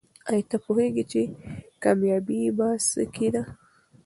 آیا 0.29 0.43
ته 0.49 0.57
پوهېږې 0.65 1.03
چې 1.11 1.21
کامیابي 1.83 2.39
په 2.57 2.67
څه 2.89 3.01
کې 3.15 3.27
ده؟ 3.33 3.43